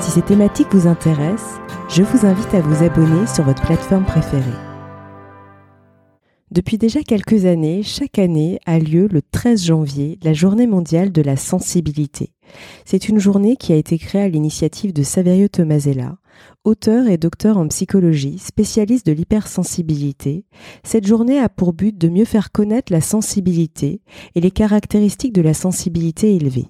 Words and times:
Si 0.00 0.12
ces 0.12 0.22
thématiques 0.22 0.72
vous 0.72 0.86
intéressent, 0.86 1.60
je 1.88 2.02
vous 2.02 2.24
invite 2.24 2.54
à 2.54 2.60
vous 2.60 2.84
abonner 2.84 3.26
sur 3.26 3.44
votre 3.44 3.62
plateforme 3.62 4.04
préférée. 4.04 4.44
Depuis 6.50 6.78
déjà 6.78 7.02
quelques 7.02 7.44
années, 7.44 7.82
chaque 7.82 8.18
année 8.18 8.58
a 8.64 8.78
lieu 8.78 9.08
le 9.10 9.20
13 9.22 9.64
janvier 9.64 10.18
la 10.22 10.32
journée 10.32 10.66
mondiale 10.66 11.12
de 11.12 11.20
la 11.20 11.36
sensibilité. 11.36 12.32
C'est 12.86 13.08
une 13.08 13.18
journée 13.18 13.56
qui 13.56 13.72
a 13.72 13.76
été 13.76 13.98
créée 13.98 14.22
à 14.22 14.28
l'initiative 14.28 14.92
de 14.92 15.02
Saverio 15.02 15.48
Tomasella, 15.48 16.16
auteur 16.64 17.08
et 17.08 17.18
docteur 17.18 17.58
en 17.58 17.68
psychologie, 17.68 18.38
spécialiste 18.38 19.06
de 19.06 19.12
l'hypersensibilité. 19.12 20.46
Cette 20.84 21.06
journée 21.06 21.38
a 21.38 21.48
pour 21.48 21.72
but 21.72 21.98
de 21.98 22.08
mieux 22.08 22.24
faire 22.24 22.52
connaître 22.52 22.92
la 22.92 23.00
sensibilité 23.00 24.00
et 24.34 24.40
les 24.40 24.52
caractéristiques 24.52 25.34
de 25.34 25.42
la 25.42 25.54
sensibilité 25.54 26.34
élevée. 26.34 26.68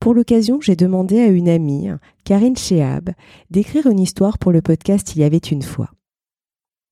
Pour 0.00 0.14
l'occasion, 0.14 0.60
j'ai 0.60 0.76
demandé 0.76 1.20
à 1.20 1.26
une 1.26 1.48
amie, 1.48 1.88
Karine 2.24 2.56
Chehab, 2.56 3.10
d'écrire 3.50 3.86
une 3.86 4.00
histoire 4.00 4.38
pour 4.38 4.52
le 4.52 4.62
podcast 4.62 5.14
Il 5.14 5.20
y 5.20 5.24
avait 5.24 5.38
une 5.38 5.62
fois. 5.62 5.90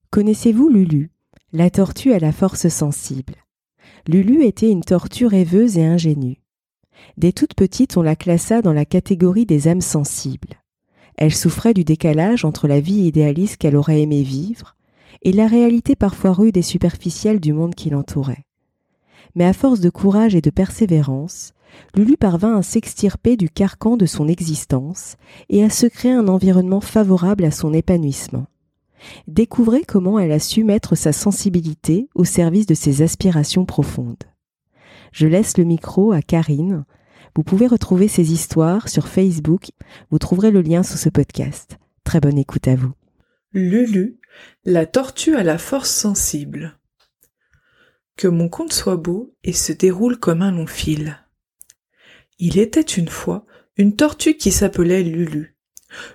Connaissez-vous 0.09 0.69
Lulu, 0.69 1.11
la 1.53 1.69
tortue 1.69 2.13
à 2.13 2.19
la 2.19 2.31
force 2.31 2.67
sensible? 2.67 3.35
Lulu 4.07 4.45
était 4.45 4.71
une 4.71 4.83
tortue 4.83 5.25
rêveuse 5.25 5.77
et 5.77 5.85
ingénue. 5.85 6.41
Dès 7.17 7.31
toute 7.31 7.53
petite, 7.55 7.97
on 7.97 8.01
la 8.01 8.15
classa 8.15 8.61
dans 8.61 8.73
la 8.73 8.85
catégorie 8.85 9.45
des 9.45 9.67
âmes 9.67 9.81
sensibles. 9.81 10.61
Elle 11.17 11.33
souffrait 11.33 11.73
du 11.73 11.83
décalage 11.83 12.45
entre 12.45 12.67
la 12.67 12.79
vie 12.79 13.05
idéaliste 13.05 13.57
qu'elle 13.57 13.75
aurait 13.75 14.01
aimé 14.01 14.21
vivre 14.21 14.75
et 15.23 15.31
la 15.31 15.47
réalité 15.47 15.95
parfois 15.95 16.31
rude 16.31 16.57
et 16.57 16.61
superficielle 16.61 17.39
du 17.39 17.53
monde 17.53 17.75
qui 17.75 17.89
l'entourait. 17.89 18.45
Mais 19.35 19.45
à 19.45 19.53
force 19.53 19.79
de 19.79 19.89
courage 19.89 20.35
et 20.35 20.41
de 20.41 20.49
persévérance, 20.49 21.53
Lulu 21.95 22.17
parvint 22.17 22.57
à 22.57 22.61
s'extirper 22.61 23.37
du 23.37 23.49
carcan 23.49 23.97
de 23.97 24.05
son 24.05 24.27
existence 24.27 25.17
et 25.49 25.63
à 25.63 25.69
se 25.69 25.87
créer 25.87 26.11
un 26.11 26.27
environnement 26.27 26.81
favorable 26.81 27.45
à 27.45 27.51
son 27.51 27.73
épanouissement. 27.73 28.47
Découvrez 29.27 29.83
comment 29.83 30.19
elle 30.19 30.31
a 30.31 30.39
su 30.39 30.63
mettre 30.63 30.95
sa 30.95 31.13
sensibilité 31.13 32.09
au 32.15 32.23
service 32.23 32.65
de 32.65 32.73
ses 32.73 33.01
aspirations 33.01 33.65
profondes. 33.65 34.23
Je 35.11 35.27
laisse 35.27 35.57
le 35.57 35.63
micro 35.63 36.11
à 36.11 36.21
Karine. 36.21 36.85
Vous 37.35 37.43
pouvez 37.43 37.67
retrouver 37.67 38.07
ses 38.07 38.33
histoires 38.33 38.89
sur 38.89 39.07
Facebook. 39.07 39.71
Vous 40.09 40.19
trouverez 40.19 40.51
le 40.51 40.61
lien 40.61 40.83
sous 40.83 40.97
ce 40.97 41.09
podcast. 41.09 41.77
Très 42.03 42.19
bonne 42.19 42.37
écoute 42.37 42.67
à 42.67 42.75
vous. 42.75 42.93
Lulu, 43.53 44.19
la 44.65 44.85
tortue 44.85 45.35
à 45.35 45.43
la 45.43 45.57
force 45.57 45.89
sensible. 45.89 46.77
Que 48.15 48.27
mon 48.27 48.49
conte 48.49 48.73
soit 48.73 48.97
beau 48.97 49.35
et 49.43 49.53
se 49.53 49.71
déroule 49.71 50.17
comme 50.17 50.41
un 50.41 50.51
long 50.51 50.67
fil. 50.67 51.17
Il 52.39 52.59
était 52.59 52.81
une 52.81 53.07
fois 53.07 53.45
une 53.77 53.95
tortue 53.95 54.37
qui 54.37 54.51
s'appelait 54.51 55.03
Lulu. 55.03 55.55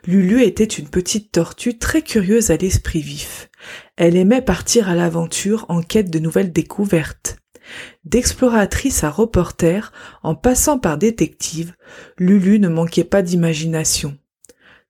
Lulu 0.06 0.42
était 0.42 0.64
une 0.64 0.88
petite 0.88 1.32
tortue 1.32 1.78
très 1.78 2.02
curieuse 2.02 2.50
à 2.50 2.56
l'esprit 2.56 3.00
vif. 3.00 3.50
Elle 3.96 4.16
aimait 4.16 4.42
partir 4.42 4.88
à 4.88 4.94
l'aventure 4.94 5.66
en 5.68 5.82
quête 5.82 6.10
de 6.10 6.18
nouvelles 6.18 6.52
découvertes. 6.52 7.38
D'exploratrice 8.04 9.04
à 9.04 9.10
reporter, 9.10 9.92
en 10.22 10.34
passant 10.34 10.78
par 10.78 10.98
détective, 10.98 11.74
Lulu 12.18 12.58
ne 12.58 12.68
manquait 12.68 13.04
pas 13.04 13.22
d'imagination. 13.22 14.18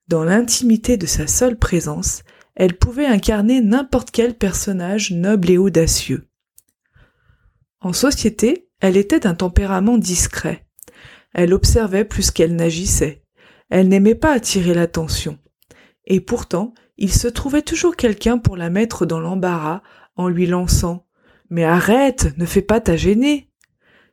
Dans 0.07 0.23
l'intimité 0.23 0.97
de 0.97 1.05
sa 1.05 1.27
seule 1.27 1.57
présence, 1.57 2.23
elle 2.55 2.77
pouvait 2.77 3.05
incarner 3.05 3.61
n'importe 3.61 4.11
quel 4.11 4.35
personnage 4.35 5.11
noble 5.11 5.49
et 5.49 5.57
audacieux. 5.57 6.27
En 7.79 7.93
société, 7.93 8.69
elle 8.79 8.97
était 8.97 9.21
d'un 9.21 9.35
tempérament 9.35 9.97
discret. 9.97 10.65
Elle 11.33 11.53
observait 11.53 12.05
plus 12.05 12.31
qu'elle 12.31 12.55
n'agissait. 12.55 13.23
Elle 13.69 13.87
n'aimait 13.87 14.15
pas 14.15 14.33
attirer 14.33 14.73
l'attention. 14.73 15.39
Et 16.05 16.19
pourtant, 16.19 16.73
il 16.97 17.11
se 17.11 17.27
trouvait 17.27 17.61
toujours 17.61 17.95
quelqu'un 17.95 18.37
pour 18.37 18.55
la 18.55 18.69
mettre 18.69 19.05
dans 19.05 19.19
l'embarras 19.19 19.81
en 20.15 20.27
lui 20.27 20.45
lançant 20.45 21.07
Mais 21.49 21.63
arrête, 21.63 22.37
ne 22.37 22.45
fais 22.45 22.61
pas 22.61 22.79
ta 22.79 22.95
gêner. 22.95 23.49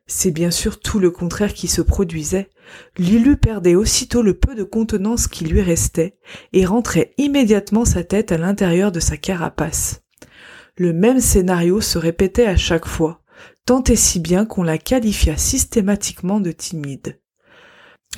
C'est 0.07 0.31
bien 0.31 0.51
sûr 0.51 0.79
tout 0.79 0.99
le 0.99 1.11
contraire 1.11 1.53
qui 1.53 1.67
se 1.67 1.81
produisait. 1.81 2.49
Lulu 2.97 3.37
perdait 3.37 3.75
aussitôt 3.75 4.21
le 4.21 4.33
peu 4.33 4.55
de 4.55 4.63
contenance 4.63 5.27
qui 5.27 5.45
lui 5.45 5.61
restait 5.61 6.17
et 6.53 6.65
rentrait 6.65 7.13
immédiatement 7.17 7.85
sa 7.85 8.03
tête 8.03 8.31
à 8.31 8.37
l'intérieur 8.37 8.91
de 8.91 8.99
sa 8.99 9.15
carapace. 9.15 10.01
Le 10.75 10.91
même 10.93 11.19
scénario 11.19 11.81
se 11.81 11.97
répétait 11.97 12.45
à 12.45 12.57
chaque 12.57 12.87
fois 12.87 13.20
tant 13.65 13.83
et 13.83 13.95
si 13.95 14.19
bien 14.19 14.45
qu'on 14.45 14.63
la 14.63 14.77
qualifia 14.77 15.37
systématiquement 15.37 16.39
de 16.39 16.51
timide. 16.51 17.19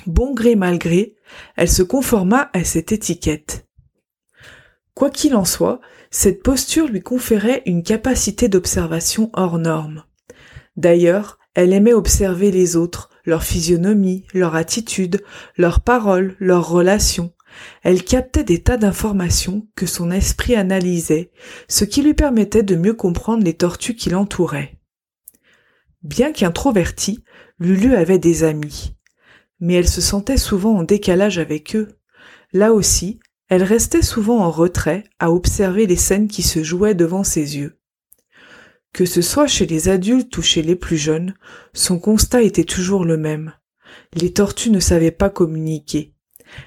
Bon 0.06 0.34
gré 0.34 0.56
mal 0.56 0.78
gré, 0.78 1.14
elle 1.56 1.70
se 1.70 1.82
conforma 1.82 2.50
à 2.52 2.64
cette 2.64 2.92
étiquette. 2.92 3.66
Quoi 4.94 5.10
qu'il 5.10 5.34
en 5.34 5.44
soit, 5.44 5.80
cette 6.10 6.42
posture 6.42 6.86
lui 6.86 7.00
conférait 7.00 7.62
une 7.66 7.82
capacité 7.82 8.48
d'observation 8.48 9.30
hors 9.32 9.58
norme. 9.58 10.04
D'ailleurs, 10.76 11.38
elle 11.54 11.72
aimait 11.72 11.92
observer 11.92 12.50
les 12.50 12.76
autres, 12.76 13.10
leur 13.24 13.42
physionomie, 13.42 14.26
leur 14.34 14.54
attitude, 14.54 15.22
leurs 15.56 15.80
paroles, 15.80 16.36
leurs 16.38 16.68
relations. 16.68 17.32
Elle 17.82 18.02
captait 18.02 18.44
des 18.44 18.62
tas 18.62 18.76
d'informations 18.76 19.66
que 19.76 19.86
son 19.86 20.10
esprit 20.10 20.56
analysait, 20.56 21.30
ce 21.68 21.84
qui 21.84 22.02
lui 22.02 22.14
permettait 22.14 22.64
de 22.64 22.76
mieux 22.76 22.94
comprendre 22.94 23.44
les 23.44 23.54
tortues 23.54 23.94
qui 23.94 24.10
l'entouraient. 24.10 24.78
Bien 26.04 26.32
qu'introvertie, 26.32 27.24
Lulu 27.58 27.96
avait 27.96 28.18
des 28.18 28.44
amis. 28.44 28.94
Mais 29.58 29.72
elle 29.72 29.88
se 29.88 30.02
sentait 30.02 30.36
souvent 30.36 30.76
en 30.76 30.82
décalage 30.82 31.38
avec 31.38 31.74
eux. 31.74 31.98
Là 32.52 32.74
aussi, 32.74 33.20
elle 33.48 33.62
restait 33.62 34.02
souvent 34.02 34.40
en 34.40 34.50
retrait 34.50 35.04
à 35.18 35.30
observer 35.30 35.86
les 35.86 35.96
scènes 35.96 36.28
qui 36.28 36.42
se 36.42 36.62
jouaient 36.62 36.94
devant 36.94 37.24
ses 37.24 37.56
yeux. 37.56 37.78
Que 38.92 39.06
ce 39.06 39.22
soit 39.22 39.46
chez 39.46 39.64
les 39.64 39.88
adultes 39.88 40.36
ou 40.36 40.42
chez 40.42 40.60
les 40.60 40.76
plus 40.76 40.98
jeunes, 40.98 41.34
son 41.72 41.98
constat 41.98 42.42
était 42.42 42.64
toujours 42.64 43.06
le 43.06 43.16
même. 43.16 43.54
Les 44.12 44.34
tortues 44.34 44.70
ne 44.70 44.80
savaient 44.80 45.10
pas 45.10 45.30
communiquer. 45.30 46.14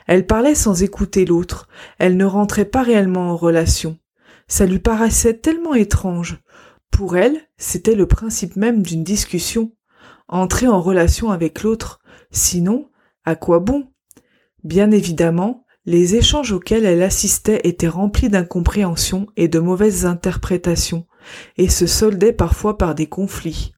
Elles 0.07 0.25
parlaient 0.25 0.55
sans 0.55 0.81
écouter 0.81 1.25
l'autre, 1.25 1.67
elles 1.99 2.17
ne 2.17 2.25
rentraient 2.25 2.65
pas 2.65 2.81
réellement 2.81 3.29
en 3.29 3.37
relation. 3.37 3.99
Ça 4.47 4.65
lui 4.65 4.79
paraissait 4.79 5.35
tellement 5.35 5.75
étrange, 5.75 6.41
pour 6.91 7.17
elle, 7.17 7.41
c'était 7.57 7.95
le 7.95 8.07
principe 8.07 8.55
même 8.55 8.81
d'une 8.81 9.03
discussion, 9.03 9.71
entrer 10.27 10.67
en 10.67 10.81
relation 10.81 11.31
avec 11.31 11.63
l'autre, 11.63 11.99
sinon, 12.31 12.89
à 13.23 13.35
quoi 13.35 13.59
bon? 13.59 13.91
Bien 14.63 14.91
évidemment, 14.91 15.65
les 15.85 16.15
échanges 16.15 16.51
auxquels 16.51 16.85
elle 16.85 17.01
assistait 17.01 17.61
étaient 17.63 17.87
remplis 17.87 18.29
d'incompréhension 18.29 19.27
et 19.37 19.47
de 19.47 19.59
mauvaises 19.59 20.05
interprétations, 20.05 21.07
et 21.57 21.69
se 21.69 21.87
soldaient 21.87 22.33
parfois 22.33 22.77
par 22.77 22.95
des 22.95 23.07
conflits. 23.07 23.73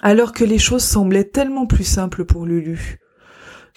Alors 0.00 0.32
que 0.32 0.44
les 0.44 0.58
choses 0.58 0.84
semblaient 0.84 1.24
tellement 1.24 1.66
plus 1.66 1.84
simples 1.84 2.24
pour 2.24 2.46
Lulu. 2.46 2.98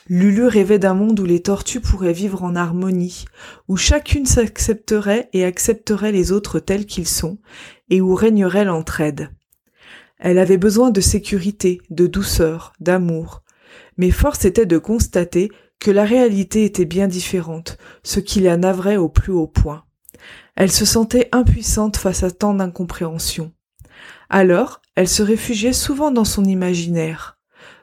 Lulu 0.10 0.48
rêvait 0.48 0.80
d'un 0.80 0.94
monde 0.94 1.20
où 1.20 1.26
les 1.26 1.42
tortues 1.42 1.80
pourraient 1.80 2.14
vivre 2.14 2.44
en 2.44 2.56
harmonie, 2.56 3.26
où 3.68 3.78
chacune 3.78 4.26
s'accepterait 4.26 5.30
et 5.34 5.46
accepterait 5.46 6.12
les 6.12 6.32
autres 6.32 6.60
tels 6.60 6.86
qu'ils 6.86 7.08
sont, 7.08 7.40
et 7.94 8.02
où 8.02 8.16
régnerait 8.16 8.66
l'entraide. 8.66 9.30
Elle 10.18 10.40
avait 10.40 10.58
besoin 10.58 10.90
de 10.90 11.00
sécurité, 11.00 11.80
de 11.92 12.08
douceur, 12.08 12.74
d'amour, 12.80 13.44
mais 13.98 14.10
force 14.10 14.46
était 14.46 14.66
de 14.66 14.80
constater 14.80 15.52
que 15.80 15.92
la 15.92 16.04
réalité 16.04 16.66
était 16.66 16.86
bien 16.86 17.08
différente, 17.08 17.78
ce 18.02 18.20
qui 18.20 18.40
la 18.40 18.58
navrait 18.58 18.98
au 18.98 19.10
plus 19.10 19.32
haut 19.32 19.46
point. 19.46 19.84
Elle 20.56 20.72
se 20.72 20.86
sentait 20.86 21.30
impuissante 21.32 21.98
face 21.98 22.24
à 22.24 22.32
tant 22.32 22.56
d'incompréhension. 22.56 23.52
Alors, 24.28 24.82
elle 24.96 25.08
se 25.08 25.22
réfugiait 25.22 25.72
souvent 25.72 26.10
dans 26.10 26.26
son 26.26 26.46
imaginaire. 26.46 27.38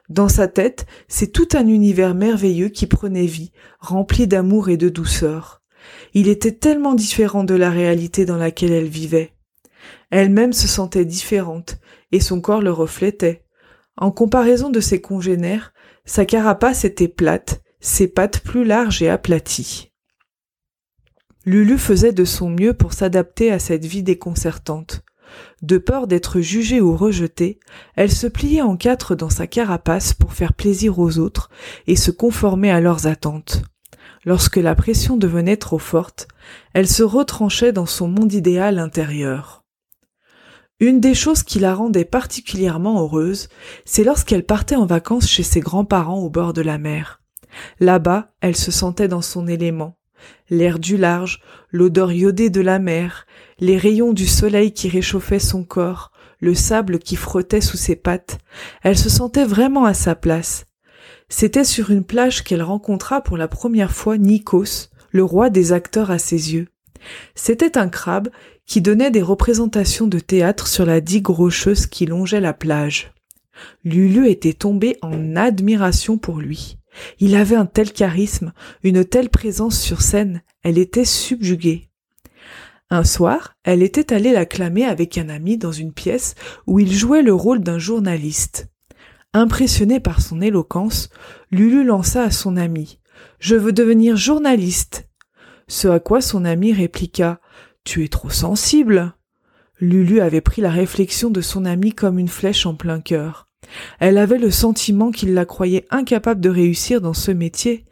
Dans 0.09 0.27
sa 0.27 0.49
tête, 0.49 0.87
c'est 1.07 1.31
tout 1.31 1.47
un 1.53 1.67
univers 1.67 2.15
merveilleux 2.15 2.67
qui 2.67 2.85
prenait 2.85 3.27
vie, 3.27 3.53
rempli 3.79 4.27
d'amour 4.27 4.67
et 4.67 4.75
de 4.75 4.89
douceur. 4.89 5.61
Il 6.13 6.27
était 6.27 6.51
tellement 6.51 6.95
différent 6.95 7.45
de 7.45 7.55
la 7.55 7.69
réalité 7.69 8.25
dans 8.25 8.35
laquelle 8.35 8.73
elle 8.73 8.89
vivait. 8.89 9.31
Elle-même 10.09 10.53
se 10.53 10.67
sentait 10.67 11.05
différente, 11.05 11.77
et 12.11 12.19
son 12.19 12.41
corps 12.41 12.61
le 12.61 12.71
reflétait. 12.71 13.45
En 13.97 14.11
comparaison 14.11 14.69
de 14.69 14.79
ses 14.79 15.01
congénères, 15.01 15.73
sa 16.05 16.25
carapace 16.25 16.85
était 16.85 17.07
plate, 17.07 17.61
ses 17.79 18.07
pattes 18.07 18.39
plus 18.39 18.63
larges 18.63 19.01
et 19.01 19.09
aplaties. 19.09 19.91
Lulu 21.45 21.77
faisait 21.77 22.13
de 22.13 22.25
son 22.25 22.49
mieux 22.49 22.73
pour 22.73 22.93
s'adapter 22.93 23.51
à 23.51 23.59
cette 23.59 23.85
vie 23.85 24.03
déconcertante. 24.03 25.03
De 25.61 25.77
peur 25.77 26.07
d'être 26.07 26.41
jugée 26.41 26.81
ou 26.81 26.95
rejetée, 26.95 27.59
elle 27.95 28.11
se 28.11 28.27
pliait 28.27 28.61
en 28.61 28.77
quatre 28.77 29.15
dans 29.15 29.29
sa 29.29 29.47
carapace 29.47 30.13
pour 30.13 30.33
faire 30.33 30.53
plaisir 30.53 30.99
aux 30.99 31.17
autres 31.17 31.49
et 31.87 31.95
se 31.95 32.11
conformer 32.11 32.69
à 32.69 32.81
leurs 32.81 33.07
attentes. 33.07 33.63
Lorsque 34.23 34.57
la 34.57 34.75
pression 34.75 35.17
devenait 35.17 35.57
trop 35.57 35.79
forte, 35.79 36.27
elle 36.73 36.87
se 36.87 37.01
retranchait 37.01 37.73
dans 37.73 37.87
son 37.87 38.07
monde 38.07 38.33
idéal 38.33 38.77
intérieur. 38.77 39.60
Une 40.81 40.99
des 40.99 41.13
choses 41.13 41.43
qui 41.43 41.59
la 41.59 41.75
rendait 41.75 42.05
particulièrement 42.05 43.03
heureuse, 43.03 43.49
c'est 43.85 44.03
lorsqu'elle 44.03 44.43
partait 44.43 44.75
en 44.75 44.87
vacances 44.87 45.29
chez 45.29 45.43
ses 45.43 45.59
grands-parents 45.59 46.17
au 46.17 46.31
bord 46.31 46.53
de 46.53 46.61
la 46.63 46.79
mer. 46.79 47.21
Là-bas, 47.79 48.31
elle 48.41 48.55
se 48.55 48.71
sentait 48.71 49.07
dans 49.07 49.21
son 49.21 49.47
élément. 49.47 49.99
L'air 50.49 50.79
du 50.79 50.97
large, 50.97 51.39
l'odeur 51.69 52.11
iodée 52.11 52.49
de 52.49 52.61
la 52.61 52.79
mer, 52.79 53.27
les 53.59 53.77
rayons 53.77 54.11
du 54.11 54.25
soleil 54.25 54.73
qui 54.73 54.89
réchauffaient 54.89 55.37
son 55.37 55.63
corps, 55.63 56.11
le 56.39 56.55
sable 56.55 56.97
qui 56.97 57.15
frottait 57.15 57.61
sous 57.61 57.77
ses 57.77 57.95
pattes, 57.95 58.39
elle 58.81 58.97
se 58.97 59.09
sentait 59.09 59.45
vraiment 59.45 59.85
à 59.85 59.93
sa 59.93 60.15
place. 60.15 60.65
C'était 61.29 61.63
sur 61.63 61.91
une 61.91 62.03
plage 62.03 62.43
qu'elle 62.43 62.63
rencontra 62.63 63.21
pour 63.21 63.37
la 63.37 63.47
première 63.47 63.91
fois 63.91 64.17
Nikos, 64.17 64.89
le 65.11 65.23
roi 65.23 65.51
des 65.51 65.73
acteurs 65.73 66.09
à 66.09 66.17
ses 66.17 66.55
yeux. 66.55 66.69
C'était 67.35 67.77
un 67.77 67.89
crabe 67.89 68.29
qui 68.71 68.79
donnait 68.79 69.11
des 69.11 69.21
représentations 69.21 70.07
de 70.07 70.19
théâtre 70.19 70.65
sur 70.65 70.85
la 70.85 71.01
digue 71.01 71.27
rocheuse 71.27 71.87
qui 71.87 72.05
longeait 72.05 72.39
la 72.39 72.53
plage. 72.53 73.11
Lulu 73.83 74.29
était 74.29 74.53
tombée 74.53 74.95
en 75.01 75.35
admiration 75.35 76.17
pour 76.17 76.39
lui. 76.39 76.77
Il 77.19 77.35
avait 77.35 77.57
un 77.57 77.65
tel 77.65 77.91
charisme, 77.91 78.53
une 78.83 79.03
telle 79.03 79.29
présence 79.29 79.77
sur 79.77 80.01
scène, 80.01 80.41
elle 80.63 80.77
était 80.77 81.03
subjuguée. 81.03 81.89
Un 82.89 83.03
soir, 83.03 83.57
elle 83.65 83.83
était 83.83 84.13
allée 84.13 84.31
l'acclamer 84.31 84.85
avec 84.85 85.17
un 85.17 85.27
ami 85.27 85.57
dans 85.57 85.73
une 85.73 85.91
pièce 85.91 86.35
où 86.65 86.79
il 86.79 86.93
jouait 86.93 87.23
le 87.23 87.33
rôle 87.33 87.59
d'un 87.59 87.77
journaliste. 87.77 88.69
Impressionné 89.33 89.99
par 89.99 90.21
son 90.21 90.39
éloquence, 90.39 91.09
Lulu 91.51 91.83
lança 91.83 92.23
à 92.23 92.31
son 92.31 92.55
ami. 92.55 92.99
Je 93.37 93.57
veux 93.57 93.73
devenir 93.73 94.15
journaliste. 94.15 95.09
Ce 95.67 95.89
à 95.89 95.99
quoi 95.99 96.21
son 96.21 96.45
ami 96.45 96.71
répliqua. 96.71 97.41
Tu 97.83 98.03
es 98.03 98.07
trop 98.07 98.29
sensible. 98.29 99.13
Lulu 99.79 100.21
avait 100.21 100.41
pris 100.41 100.61
la 100.61 100.69
réflexion 100.69 101.29
de 101.29 101.41
son 101.41 101.65
ami 101.65 101.93
comme 101.93 102.19
une 102.19 102.27
flèche 102.27 102.65
en 102.65 102.75
plein 102.75 103.01
cœur. 103.01 103.47
Elle 103.99 104.17
avait 104.17 104.37
le 104.37 104.51
sentiment 104.51 105.11
qu'il 105.11 105.33
la 105.33 105.45
croyait 105.45 105.87
incapable 105.89 106.41
de 106.41 106.49
réussir 106.49 107.01
dans 107.01 107.13
ce 107.13 107.31
métier. 107.31 107.85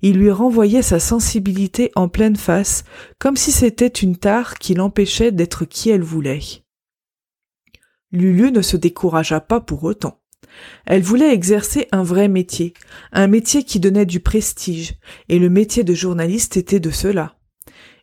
Il 0.00 0.18
lui 0.18 0.30
renvoyait 0.30 0.82
sa 0.82 1.00
sensibilité 1.00 1.90
en 1.96 2.08
pleine 2.08 2.36
face, 2.36 2.84
comme 3.18 3.36
si 3.36 3.52
c'était 3.52 3.86
une 3.86 4.16
tare 4.16 4.54
qui 4.54 4.74
l'empêchait 4.74 5.32
d'être 5.32 5.64
qui 5.64 5.90
elle 5.90 6.02
voulait. 6.02 6.40
Lulu 8.12 8.52
ne 8.52 8.62
se 8.62 8.76
découragea 8.76 9.40
pas 9.40 9.60
pour 9.60 9.84
autant. 9.84 10.20
Elle 10.86 11.02
voulait 11.02 11.34
exercer 11.34 11.88
un 11.92 12.02
vrai 12.02 12.28
métier, 12.28 12.72
un 13.12 13.26
métier 13.26 13.64
qui 13.64 13.80
donnait 13.80 14.06
du 14.06 14.20
prestige, 14.20 14.94
et 15.28 15.38
le 15.38 15.50
métier 15.50 15.84
de 15.84 15.92
journaliste 15.92 16.56
était 16.56 16.80
de 16.80 16.90
cela. 16.90 17.35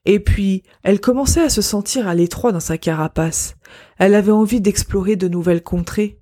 Et 0.05 0.19
puis, 0.19 0.63
elle 0.83 0.99
commençait 0.99 1.41
à 1.41 1.49
se 1.49 1.61
sentir 1.61 2.07
à 2.07 2.15
l'étroit 2.15 2.51
dans 2.51 2.59
sa 2.59 2.77
carapace. 2.77 3.55
Elle 3.97 4.15
avait 4.15 4.31
envie 4.31 4.61
d'explorer 4.61 5.15
de 5.15 5.27
nouvelles 5.27 5.63
contrées. 5.63 6.19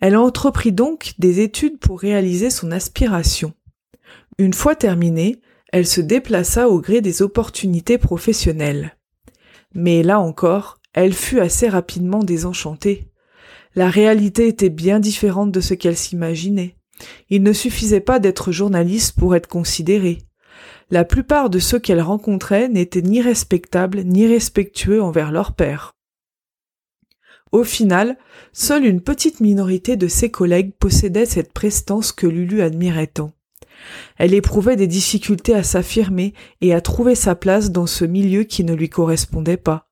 Elle 0.00 0.16
entreprit 0.16 0.72
donc 0.72 1.12
des 1.18 1.40
études 1.40 1.78
pour 1.78 2.00
réaliser 2.00 2.50
son 2.50 2.70
aspiration. 2.72 3.52
Une 4.38 4.54
fois 4.54 4.74
terminée, 4.74 5.40
elle 5.72 5.86
se 5.86 6.00
déplaça 6.00 6.68
au 6.68 6.80
gré 6.80 7.00
des 7.00 7.22
opportunités 7.22 7.98
professionnelles. 7.98 8.96
Mais 9.74 10.02
là 10.02 10.18
encore, 10.18 10.78
elle 10.94 11.12
fut 11.12 11.40
assez 11.40 11.68
rapidement 11.68 12.24
désenchantée. 12.24 13.10
La 13.76 13.88
réalité 13.88 14.48
était 14.48 14.70
bien 14.70 14.98
différente 14.98 15.52
de 15.52 15.60
ce 15.60 15.74
qu'elle 15.74 15.96
s'imaginait. 15.96 16.76
Il 17.28 17.42
ne 17.42 17.52
suffisait 17.52 18.00
pas 18.00 18.18
d'être 18.18 18.50
journaliste 18.50 19.16
pour 19.16 19.36
être 19.36 19.46
considérée. 19.46 20.18
La 20.92 21.04
plupart 21.04 21.50
de 21.50 21.60
ceux 21.60 21.78
qu'elle 21.78 22.00
rencontrait 22.00 22.68
n'étaient 22.68 23.02
ni 23.02 23.22
respectables 23.22 24.02
ni 24.02 24.26
respectueux 24.26 25.00
envers 25.00 25.30
leur 25.30 25.52
père. 25.52 25.92
Au 27.52 27.62
final, 27.62 28.16
seule 28.52 28.84
une 28.84 29.00
petite 29.00 29.40
minorité 29.40 29.96
de 29.96 30.08
ses 30.08 30.30
collègues 30.30 30.72
possédait 30.78 31.26
cette 31.26 31.52
prestance 31.52 32.10
que 32.10 32.26
Lulu 32.26 32.62
admirait 32.62 33.06
tant. 33.06 33.32
Elle 34.18 34.34
éprouvait 34.34 34.76
des 34.76 34.86
difficultés 34.86 35.54
à 35.54 35.62
s'affirmer 35.62 36.34
et 36.60 36.74
à 36.74 36.80
trouver 36.80 37.14
sa 37.14 37.34
place 37.34 37.70
dans 37.70 37.86
ce 37.86 38.04
milieu 38.04 38.42
qui 38.42 38.64
ne 38.64 38.74
lui 38.74 38.88
correspondait 38.88 39.56
pas. 39.56 39.89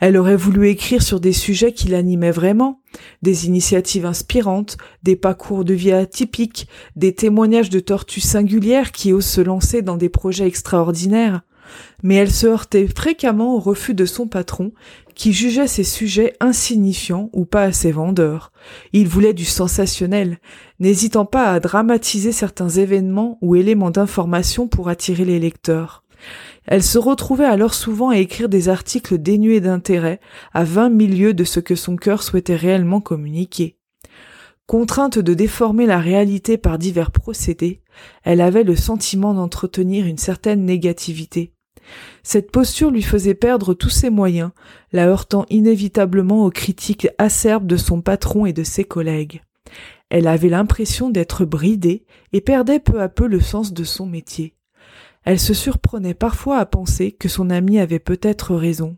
Elle 0.00 0.16
aurait 0.16 0.36
voulu 0.36 0.68
écrire 0.68 1.02
sur 1.02 1.20
des 1.20 1.32
sujets 1.32 1.72
qui 1.72 1.88
l'animaient 1.88 2.30
vraiment, 2.30 2.80
des 3.22 3.46
initiatives 3.46 4.06
inspirantes, 4.06 4.76
des 5.02 5.16
parcours 5.16 5.64
de 5.64 5.74
vie 5.74 5.92
atypiques, 5.92 6.68
des 6.96 7.14
témoignages 7.14 7.70
de 7.70 7.80
tortues 7.80 8.20
singulières 8.20 8.92
qui 8.92 9.12
osent 9.12 9.26
se 9.26 9.40
lancer 9.40 9.82
dans 9.82 9.96
des 9.96 10.08
projets 10.08 10.46
extraordinaires. 10.46 11.42
Mais 12.02 12.16
elle 12.16 12.30
se 12.30 12.46
heurtait 12.46 12.86
fréquemment 12.86 13.56
au 13.56 13.58
refus 13.58 13.94
de 13.94 14.04
son 14.04 14.26
patron, 14.26 14.72
qui 15.14 15.32
jugeait 15.32 15.66
ces 15.66 15.84
sujets 15.84 16.34
insignifiants 16.40 17.30
ou 17.32 17.44
pas 17.44 17.62
assez 17.62 17.92
vendeurs. 17.92 18.52
Il 18.92 19.08
voulait 19.08 19.32
du 19.32 19.44
sensationnel, 19.44 20.38
n'hésitant 20.80 21.24
pas 21.24 21.52
à 21.52 21.60
dramatiser 21.60 22.32
certains 22.32 22.68
événements 22.68 23.38
ou 23.40 23.56
éléments 23.56 23.90
d'information 23.90 24.68
pour 24.68 24.88
attirer 24.88 25.24
les 25.24 25.38
lecteurs. 25.38 26.03
Elle 26.66 26.82
se 26.82 26.98
retrouvait 26.98 27.44
alors 27.44 27.74
souvent 27.74 28.08
à 28.10 28.18
écrire 28.18 28.48
des 28.48 28.68
articles 28.68 29.18
dénués 29.18 29.60
d'intérêt, 29.60 30.20
à 30.52 30.64
vingt 30.64 30.88
milieux 30.88 31.34
de 31.34 31.44
ce 31.44 31.60
que 31.60 31.74
son 31.74 31.96
cœur 31.96 32.22
souhaitait 32.22 32.56
réellement 32.56 33.00
communiquer. 33.00 33.76
Contrainte 34.66 35.18
de 35.18 35.34
déformer 35.34 35.84
la 35.84 35.98
réalité 35.98 36.56
par 36.56 36.78
divers 36.78 37.10
procédés, 37.10 37.82
elle 38.22 38.40
avait 38.40 38.64
le 38.64 38.76
sentiment 38.76 39.34
d'entretenir 39.34 40.06
une 40.06 40.16
certaine 40.16 40.64
négativité. 40.64 41.52
Cette 42.22 42.50
posture 42.50 42.90
lui 42.90 43.02
faisait 43.02 43.34
perdre 43.34 43.74
tous 43.74 43.90
ses 43.90 44.08
moyens, 44.08 44.52
la 44.92 45.06
heurtant 45.06 45.44
inévitablement 45.50 46.46
aux 46.46 46.50
critiques 46.50 47.08
acerbes 47.18 47.66
de 47.66 47.76
son 47.76 48.00
patron 48.00 48.46
et 48.46 48.54
de 48.54 48.64
ses 48.64 48.84
collègues. 48.84 49.42
Elle 50.08 50.26
avait 50.26 50.48
l'impression 50.48 51.10
d'être 51.10 51.44
bridée 51.44 52.06
et 52.32 52.40
perdait 52.40 52.80
peu 52.80 53.02
à 53.02 53.10
peu 53.10 53.26
le 53.26 53.40
sens 53.40 53.74
de 53.74 53.84
son 53.84 54.06
métier. 54.06 54.54
Elle 55.24 55.40
se 55.40 55.54
surprenait 55.54 56.14
parfois 56.14 56.58
à 56.58 56.66
penser 56.66 57.12
que 57.12 57.28
son 57.28 57.50
amie 57.50 57.78
avait 57.78 57.98
peut-être 57.98 58.54
raison. 58.54 58.96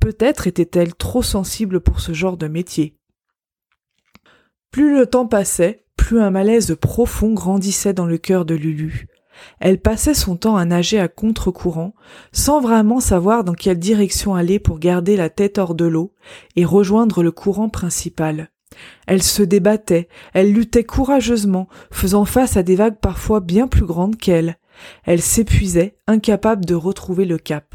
Peut-être 0.00 0.46
était-elle 0.46 0.94
trop 0.94 1.22
sensible 1.22 1.80
pour 1.80 2.00
ce 2.00 2.12
genre 2.12 2.36
de 2.36 2.46
métier. 2.46 2.96
Plus 4.70 4.96
le 4.96 5.06
temps 5.06 5.26
passait, 5.26 5.84
plus 5.96 6.20
un 6.20 6.30
malaise 6.30 6.76
profond 6.80 7.32
grandissait 7.32 7.92
dans 7.92 8.06
le 8.06 8.18
cœur 8.18 8.44
de 8.44 8.54
Lulu. 8.54 9.08
Elle 9.60 9.80
passait 9.80 10.14
son 10.14 10.36
temps 10.36 10.56
à 10.56 10.64
nager 10.64 10.98
à 10.98 11.08
contre-courant, 11.08 11.94
sans 12.32 12.60
vraiment 12.60 13.00
savoir 13.00 13.44
dans 13.44 13.54
quelle 13.54 13.78
direction 13.78 14.34
aller 14.34 14.58
pour 14.58 14.78
garder 14.78 15.16
la 15.16 15.30
tête 15.30 15.58
hors 15.58 15.74
de 15.74 15.84
l'eau 15.84 16.12
et 16.56 16.64
rejoindre 16.64 17.22
le 17.22 17.32
courant 17.32 17.68
principal. 17.68 18.50
Elle 19.06 19.22
se 19.22 19.42
débattait, 19.42 20.08
elle 20.34 20.52
luttait 20.52 20.84
courageusement, 20.84 21.68
faisant 21.90 22.24
face 22.24 22.56
à 22.56 22.62
des 22.62 22.76
vagues 22.76 22.98
parfois 23.00 23.40
bien 23.40 23.66
plus 23.66 23.86
grandes 23.86 24.16
qu'elle, 24.16 24.58
elle 25.04 25.22
s'épuisait, 25.22 25.96
incapable 26.06 26.64
de 26.64 26.74
retrouver 26.74 27.24
le 27.24 27.38
cap. 27.38 27.74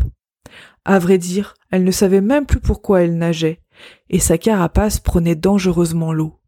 À 0.85 0.99
vrai 0.99 1.17
dire, 1.17 1.55
elle 1.71 1.83
ne 1.83 1.91
savait 1.91 2.21
même 2.21 2.45
plus 2.45 2.59
pourquoi 2.59 3.01
elle 3.01 3.17
nageait, 3.17 3.61
et 4.09 4.19
sa 4.19 4.37
carapace 4.37 4.99
prenait 4.99 5.35
dangereusement 5.35 6.13
l'eau. 6.13 6.39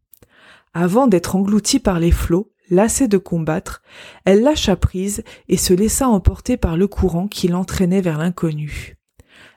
Avant 0.74 1.06
d'être 1.06 1.36
engloutie 1.36 1.80
par 1.80 1.98
les 1.98 2.10
flots, 2.10 2.52
lassée 2.70 3.08
de 3.08 3.18
combattre, 3.18 3.82
elle 4.24 4.42
lâcha 4.42 4.76
prise 4.76 5.22
et 5.48 5.56
se 5.56 5.72
laissa 5.72 6.08
emporter 6.08 6.56
par 6.56 6.76
le 6.76 6.86
courant 6.86 7.28
qui 7.28 7.48
l'entraînait 7.48 8.02
vers 8.02 8.18
l'inconnu. 8.18 8.96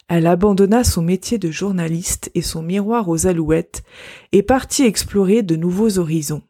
Elle 0.08 0.26
abandonna 0.26 0.84
son 0.84 1.04
métier 1.04 1.38
de 1.38 1.52
journaliste 1.52 2.32
et 2.34 2.42
son 2.42 2.64
miroir 2.64 3.10
aux 3.10 3.28
alouettes 3.28 3.84
et 4.32 4.42
partit 4.42 4.84
explorer 4.84 5.44
de 5.44 5.56
nouveaux 5.56 6.00
horizons. 6.00 6.42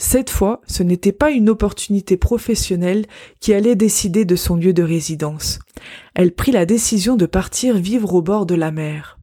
Cette 0.00 0.30
fois, 0.30 0.62
ce 0.68 0.84
n'était 0.84 1.12
pas 1.12 1.32
une 1.32 1.50
opportunité 1.50 2.16
professionnelle 2.16 3.04
qui 3.40 3.52
allait 3.52 3.74
décider 3.74 4.24
de 4.24 4.36
son 4.36 4.54
lieu 4.54 4.72
de 4.72 4.84
résidence. 4.84 5.58
Elle 6.14 6.32
prit 6.32 6.52
la 6.52 6.66
décision 6.66 7.16
de 7.16 7.26
partir 7.26 7.76
vivre 7.76 8.14
au 8.14 8.22
bord 8.22 8.46
de 8.46 8.54
la 8.54 8.70
mer. 8.70 9.18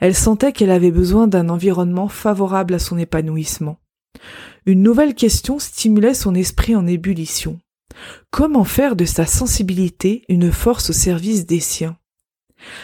Elle 0.00 0.14
sentait 0.14 0.52
qu'elle 0.52 0.70
avait 0.70 0.90
besoin 0.90 1.28
d'un 1.28 1.48
environnement 1.48 2.08
favorable 2.08 2.74
à 2.74 2.78
son 2.78 2.98
épanouissement. 2.98 3.78
Une 4.66 4.82
nouvelle 4.82 5.14
question 5.14 5.58
stimulait 5.58 6.12
son 6.12 6.34
esprit 6.34 6.76
en 6.76 6.86
ébullition. 6.86 7.58
Comment 8.30 8.64
faire 8.64 8.96
de 8.96 9.06
sa 9.06 9.24
sensibilité 9.24 10.24
une 10.28 10.52
force 10.52 10.90
au 10.90 10.92
service 10.92 11.46
des 11.46 11.60
siens? 11.60 11.96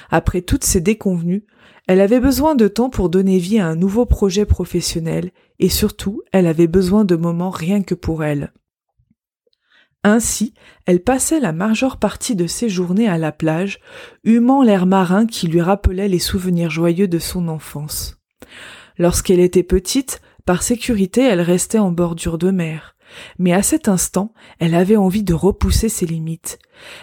Après 0.09 0.41
toutes 0.41 0.65
ces 0.65 0.81
déconvenues, 0.81 1.45
elle 1.89 2.03
avait 2.03 2.21
besoin 2.21 2.55
de 2.55 2.69
temps 2.69 2.91
pour 2.91 3.09
donner 3.09 3.39
vie 3.39 3.59
à 3.59 3.67
un 3.67 3.75
nouveau 3.75 4.05
projet 4.05 4.45
professionnel 4.45 5.31
et 5.59 5.71
surtout, 5.71 6.23
elle 6.33 6.47
avait 6.47 6.67
besoin 6.67 7.07
de 7.07 7.17
moments 7.17 7.51
rien 7.51 7.83
que 7.83 7.95
pour 7.95 8.23
elle. 8.23 8.53
Ainsi, 10.05 10.53
elle 10.85 11.03
passait 11.03 11.41
la 11.41 11.53
majeure 11.53 11.97
partie 11.97 12.37
de 12.37 12.47
ses 12.47 12.69
journées 12.69 13.09
à 13.09 13.17
la 13.17 13.33
plage, 13.33 13.81
humant 14.23 14.63
l'air 14.63 14.85
marin 14.85 15.27
qui 15.27 15.49
lui 15.49 15.63
rappelait 15.63 16.09
les 16.09 16.19
souvenirs 16.19 16.71
joyeux 16.71 17.09
de 17.09 17.19
son 17.19 17.49
enfance. 17.49 18.19
Lorsqu'elle 18.99 19.41
était 19.41 19.63
petite, 19.63 20.21
par 20.45 20.63
sécurité, 20.63 21.23
elle 21.23 21.41
restait 21.41 21.79
en 21.79 21.91
bordure 21.91 22.37
de 22.37 22.51
mer. 22.51 22.97
Mais 23.39 23.53
à 23.53 23.63
cet 23.63 23.89
instant, 23.89 24.33
elle 24.59 24.75
avait 24.75 24.97
envie 24.97 25.23
de 25.23 25.35
repousser 25.35 25.89
ses 25.89 26.07
limites. 26.07 26.59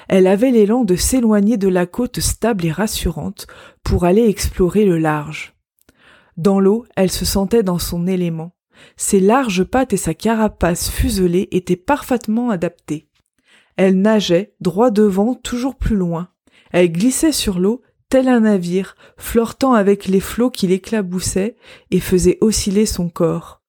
Elle 0.08 0.28
avait 0.28 0.52
l'élan 0.52 0.84
de 0.84 0.96
s'éloigner 0.96 1.58
de 1.58 1.68
la 1.68 1.86
côte 1.86 2.20
stable 2.20 2.66
et 2.66 2.72
rassurante 2.72 3.48
pour 3.84 4.06
aller 4.06 4.28
explorer 4.28 4.86
le 4.86 4.98
large. 4.98 5.56
Dans 6.38 6.60
l'eau, 6.60 6.86
elle 6.96 7.12
se 7.12 7.26
sentait 7.26 7.64
dans 7.64 7.80
son 7.80 8.08
élément. 8.08 8.52
Ses 8.98 9.20
larges 9.20 9.64
pattes 9.64 9.94
et 9.94 9.98
sa 9.98 10.14
carapace 10.14 10.90
fuselée 10.90 11.48
étaient 11.52 11.76
parfaitement 11.76 12.50
adaptées. 12.50 13.08
Elle 13.78 14.02
nageait, 14.02 14.54
droit 14.62 14.92
devant, 14.92 15.34
toujours 15.34 15.76
plus 15.76 15.96
loin. 15.96 16.30
Elle 16.72 16.92
glissait 16.92 17.32
sur 17.32 17.60
l'eau, 17.60 17.82
tel 18.10 18.28
un 18.28 18.42
navire, 18.42 18.96
flirtant 19.18 19.74
avec 19.74 20.08
les 20.08 20.20
flots 20.20 20.50
qui 20.50 20.68
l'éclaboussaient 20.68 21.56
et 21.92 22.00
faisaient 22.00 22.38
osciller 22.42 22.86
son 22.86 23.10
corps. 23.10 23.62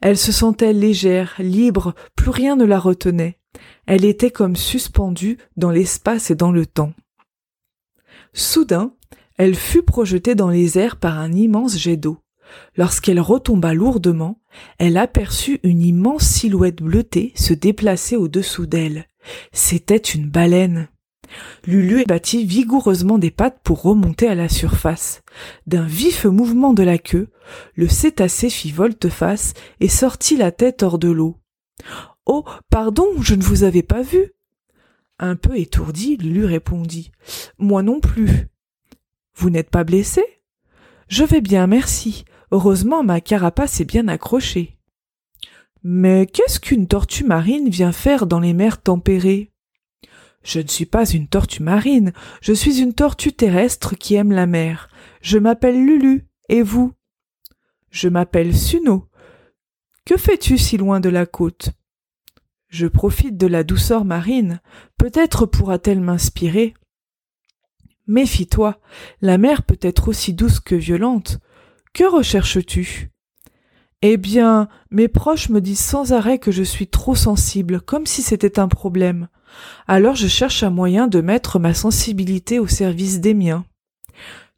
Elle 0.00 0.18
se 0.18 0.32
sentait 0.32 0.72
légère, 0.72 1.34
libre, 1.38 1.94
plus 2.14 2.30
rien 2.30 2.56
ne 2.56 2.64
la 2.64 2.78
retenait. 2.78 3.38
Elle 3.86 4.04
était 4.04 4.30
comme 4.30 4.56
suspendue 4.56 5.38
dans 5.56 5.70
l'espace 5.70 6.30
et 6.30 6.34
dans 6.34 6.52
le 6.52 6.66
temps. 6.66 6.92
Soudain, 8.32 8.94
elle 9.36 9.54
fut 9.54 9.82
projetée 9.82 10.34
dans 10.34 10.48
les 10.48 10.78
airs 10.78 10.96
par 10.96 11.18
un 11.18 11.32
immense 11.32 11.78
jet 11.78 11.96
d'eau. 11.96 12.18
Lorsqu'elle 12.76 13.20
retomba 13.20 13.74
lourdement, 13.74 14.40
elle 14.78 14.96
aperçut 14.96 15.60
une 15.62 15.82
immense 15.82 16.24
silhouette 16.24 16.82
bleutée 16.82 17.32
se 17.34 17.54
déplacer 17.54 18.16
au-dessous 18.16 18.66
d'elle. 18.66 19.06
C'était 19.52 19.96
une 19.96 20.28
baleine. 20.28 20.88
Lulu 21.66 22.04
battit 22.06 22.44
vigoureusement 22.44 23.18
des 23.18 23.30
pattes 23.30 23.60
pour 23.62 23.82
remonter 23.82 24.28
à 24.28 24.34
la 24.34 24.48
surface. 24.48 25.22
D'un 25.66 25.86
vif 25.86 26.24
mouvement 26.24 26.72
de 26.72 26.82
la 26.82 26.98
queue, 26.98 27.28
le 27.74 27.88
cétacé 27.88 28.50
fit 28.50 28.72
volte-face 28.72 29.54
et 29.80 29.88
sortit 29.88 30.36
la 30.36 30.52
tête 30.52 30.82
hors 30.82 30.98
de 30.98 31.08
l'eau. 31.08 31.36
Oh, 32.26 32.44
pardon, 32.70 33.06
je 33.20 33.34
ne 33.34 33.42
vous 33.42 33.64
avais 33.64 33.82
pas 33.82 34.02
vu. 34.02 34.32
Un 35.18 35.36
peu 35.36 35.58
étourdi, 35.58 36.16
Lulu 36.16 36.44
répondit. 36.44 37.12
Moi 37.58 37.82
non 37.82 38.00
plus. 38.00 38.48
Vous 39.36 39.50
n'êtes 39.50 39.70
pas 39.70 39.84
blessé? 39.84 40.24
Je 41.08 41.24
vais 41.24 41.40
bien, 41.40 41.66
merci. 41.66 42.24
Heureusement, 42.50 43.02
ma 43.02 43.20
carapace 43.20 43.80
est 43.80 43.84
bien 43.84 44.08
accrochée. 44.08 44.78
Mais 45.82 46.26
qu'est-ce 46.26 46.60
qu'une 46.60 46.86
tortue 46.86 47.24
marine 47.24 47.68
vient 47.68 47.92
faire 47.92 48.26
dans 48.26 48.40
les 48.40 48.54
mers 48.54 48.80
tempérées? 48.80 49.52
Je 50.44 50.60
ne 50.60 50.68
suis 50.68 50.86
pas 50.86 51.08
une 51.08 51.26
tortue 51.26 51.62
marine, 51.62 52.12
je 52.42 52.52
suis 52.52 52.80
une 52.80 52.92
tortue 52.92 53.32
terrestre 53.32 53.96
qui 53.96 54.14
aime 54.14 54.30
la 54.30 54.46
mer. 54.46 54.88
Je 55.22 55.38
m'appelle 55.38 55.84
Lulu, 55.84 56.28
et 56.50 56.62
vous? 56.62 56.92
Je 57.90 58.08
m'appelle 58.08 58.54
Suno. 58.54 59.08
Que 60.04 60.18
fais-tu 60.18 60.58
si 60.58 60.76
loin 60.76 61.00
de 61.00 61.08
la 61.08 61.24
côte? 61.24 61.70
Je 62.68 62.86
profite 62.86 63.38
de 63.38 63.46
la 63.46 63.64
douceur 63.64 64.04
marine. 64.04 64.60
Peut-être 64.98 65.46
pourra-t-elle 65.46 66.00
m'inspirer. 66.00 66.74
Méfie-toi, 68.06 68.78
la 69.22 69.38
mer 69.38 69.62
peut 69.62 69.78
être 69.80 70.08
aussi 70.08 70.34
douce 70.34 70.60
que 70.60 70.74
violente. 70.74 71.38
Que 71.94 72.04
recherches-tu? 72.04 73.10
Eh 74.02 74.18
bien, 74.18 74.68
mes 74.90 75.08
proches 75.08 75.48
me 75.48 75.62
disent 75.62 75.80
sans 75.80 76.12
arrêt 76.12 76.38
que 76.38 76.52
je 76.52 76.62
suis 76.62 76.88
trop 76.88 77.14
sensible, 77.14 77.80
comme 77.80 78.04
si 78.04 78.20
c'était 78.20 78.58
un 78.58 78.68
problème. 78.68 79.28
Alors 79.86 80.16
je 80.16 80.28
cherche 80.28 80.62
un 80.62 80.70
moyen 80.70 81.06
de 81.06 81.20
mettre 81.20 81.58
ma 81.58 81.74
sensibilité 81.74 82.58
au 82.58 82.66
service 82.66 83.20
des 83.20 83.34
miens. 83.34 83.64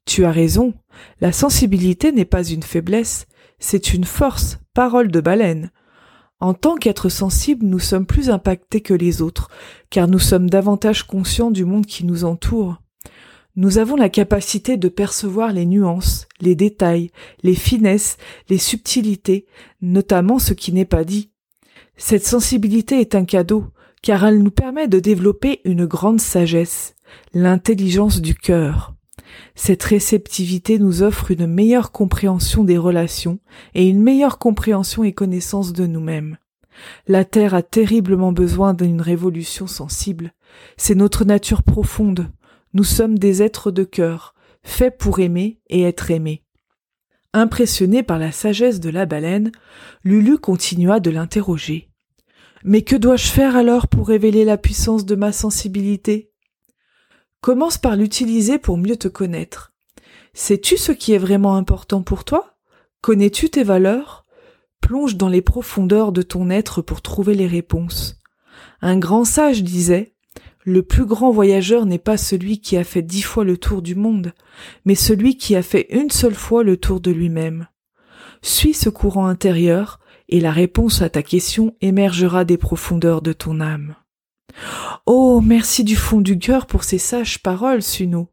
Tu 0.04 0.24
as 0.24 0.30
raison, 0.30 0.74
la 1.20 1.32
sensibilité 1.32 2.12
n'est 2.12 2.24
pas 2.24 2.44
une 2.44 2.62
faiblesse, 2.62 3.26
c'est 3.58 3.92
une 3.92 4.04
force, 4.04 4.58
parole 4.74 5.10
de 5.10 5.20
baleine. 5.20 5.70
En 6.38 6.52
tant 6.54 6.76
qu'être 6.76 7.08
sensible, 7.08 7.64
nous 7.64 7.78
sommes 7.78 8.06
plus 8.06 8.28
impactés 8.28 8.82
que 8.82 8.94
les 8.94 9.22
autres, 9.22 9.48
car 9.88 10.06
nous 10.06 10.18
sommes 10.18 10.50
davantage 10.50 11.04
conscients 11.04 11.50
du 11.50 11.64
monde 11.64 11.86
qui 11.86 12.04
nous 12.04 12.24
entoure. 12.24 12.76
Nous 13.56 13.78
avons 13.78 13.96
la 13.96 14.10
capacité 14.10 14.76
de 14.76 14.90
percevoir 14.90 15.50
les 15.50 15.64
nuances, 15.64 16.28
les 16.40 16.54
détails, 16.54 17.10
les 17.42 17.54
finesses, 17.54 18.18
les 18.50 18.58
subtilités, 18.58 19.46
notamment 19.80 20.38
ce 20.38 20.52
qui 20.52 20.72
n'est 20.72 20.84
pas 20.84 21.04
dit. 21.04 21.30
Cette 21.96 22.26
sensibilité 22.26 23.00
est 23.00 23.14
un 23.14 23.24
cadeau, 23.24 23.64
car 24.06 24.24
elle 24.24 24.40
nous 24.40 24.52
permet 24.52 24.86
de 24.86 25.00
développer 25.00 25.60
une 25.64 25.84
grande 25.84 26.20
sagesse, 26.20 26.94
l'intelligence 27.34 28.22
du 28.22 28.36
cœur. 28.36 28.94
Cette 29.56 29.82
réceptivité 29.82 30.78
nous 30.78 31.02
offre 31.02 31.32
une 31.32 31.48
meilleure 31.48 31.90
compréhension 31.90 32.62
des 32.62 32.78
relations 32.78 33.40
et 33.74 33.88
une 33.88 34.00
meilleure 34.00 34.38
compréhension 34.38 35.02
et 35.02 35.12
connaissance 35.12 35.72
de 35.72 35.86
nous-mêmes. 35.88 36.38
La 37.08 37.24
Terre 37.24 37.52
a 37.52 37.62
terriblement 37.62 38.30
besoin 38.30 38.74
d'une 38.74 39.00
révolution 39.00 39.66
sensible. 39.66 40.34
C'est 40.76 40.94
notre 40.94 41.24
nature 41.24 41.64
profonde. 41.64 42.30
Nous 42.74 42.84
sommes 42.84 43.18
des 43.18 43.42
êtres 43.42 43.72
de 43.72 43.82
cœur, 43.82 44.36
faits 44.62 44.98
pour 44.98 45.18
aimer 45.18 45.58
et 45.68 45.82
être 45.82 46.12
aimés. 46.12 46.44
Impressionné 47.32 48.04
par 48.04 48.20
la 48.20 48.30
sagesse 48.30 48.78
de 48.78 48.90
la 48.90 49.04
baleine, 49.04 49.50
Lulu 50.04 50.38
continua 50.38 51.00
de 51.00 51.10
l'interroger. 51.10 51.90
Mais 52.68 52.82
que 52.82 52.96
dois-je 52.96 53.28
faire 53.28 53.54
alors 53.54 53.86
pour 53.86 54.08
révéler 54.08 54.44
la 54.44 54.56
puissance 54.56 55.06
de 55.06 55.14
ma 55.14 55.30
sensibilité? 55.30 56.32
Commence 57.40 57.78
par 57.78 57.94
l'utiliser 57.94 58.58
pour 58.58 58.76
mieux 58.76 58.96
te 58.96 59.06
connaître. 59.06 59.72
Sais-tu 60.34 60.76
ce 60.76 60.90
qui 60.90 61.12
est 61.12 61.18
vraiment 61.18 61.54
important 61.54 62.02
pour 62.02 62.24
toi? 62.24 62.56
Connais-tu 63.02 63.50
tes 63.50 63.62
valeurs? 63.62 64.26
Plonge 64.80 65.14
dans 65.14 65.28
les 65.28 65.42
profondeurs 65.42 66.10
de 66.10 66.22
ton 66.22 66.50
être 66.50 66.82
pour 66.82 67.02
trouver 67.02 67.36
les 67.36 67.46
réponses. 67.46 68.20
Un 68.80 68.98
grand 68.98 69.24
sage 69.24 69.62
disait 69.62 70.16
Le 70.64 70.82
plus 70.82 71.06
grand 71.06 71.30
voyageur 71.30 71.86
n'est 71.86 72.00
pas 72.00 72.16
celui 72.16 72.60
qui 72.60 72.76
a 72.76 72.82
fait 72.82 73.02
dix 73.02 73.22
fois 73.22 73.44
le 73.44 73.58
tour 73.58 73.80
du 73.80 73.94
monde, 73.94 74.32
mais 74.84 74.96
celui 74.96 75.36
qui 75.36 75.54
a 75.54 75.62
fait 75.62 75.86
une 75.90 76.10
seule 76.10 76.34
fois 76.34 76.64
le 76.64 76.76
tour 76.76 77.00
de 77.00 77.12
lui-même. 77.12 77.68
Suis 78.42 78.74
ce 78.74 78.88
courant 78.88 79.28
intérieur, 79.28 80.00
et 80.28 80.40
la 80.40 80.50
réponse 80.50 81.02
à 81.02 81.08
ta 81.08 81.22
question 81.22 81.74
émergera 81.80 82.44
des 82.44 82.56
profondeurs 82.56 83.22
de 83.22 83.32
ton 83.32 83.60
âme. 83.60 83.94
Oh, 85.06 85.40
merci 85.40 85.84
du 85.84 85.96
fond 85.96 86.20
du 86.20 86.38
cœur 86.38 86.66
pour 86.66 86.84
ces 86.84 86.98
sages 86.98 87.42
paroles, 87.42 87.82
Suno. 87.82 88.28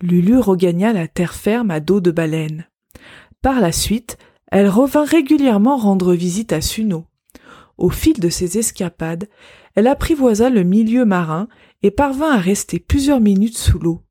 Lulu 0.00 0.38
regagna 0.38 0.92
la 0.92 1.08
terre 1.08 1.34
ferme 1.34 1.70
à 1.70 1.80
dos 1.80 2.00
de 2.00 2.10
baleine. 2.10 2.66
Par 3.40 3.60
la 3.60 3.72
suite, 3.72 4.18
elle 4.50 4.68
revint 4.68 5.04
régulièrement 5.04 5.76
rendre 5.76 6.14
visite 6.14 6.52
à 6.52 6.60
Suno. 6.60 7.06
Au 7.78 7.88
fil 7.88 8.20
de 8.20 8.28
ses 8.28 8.58
escapades, 8.58 9.28
elle 9.74 9.86
apprivoisa 9.86 10.50
le 10.50 10.62
milieu 10.62 11.04
marin 11.04 11.48
et 11.82 11.90
parvint 11.90 12.32
à 12.32 12.38
rester 12.38 12.78
plusieurs 12.78 13.20
minutes 13.20 13.56
sous 13.56 13.78
l'eau. 13.78 14.02